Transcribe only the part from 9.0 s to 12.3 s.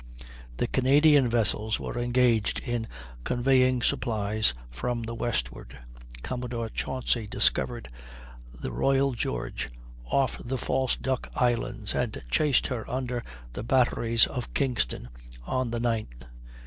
George off the False Duck Islands, and